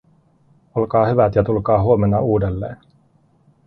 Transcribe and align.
Olkaa 0.75 1.05
hyvät 1.05 1.35
ja 1.35 1.43
tulkaa 1.43 1.81
huomenna 1.83 2.19
uudelleen." 2.19 2.77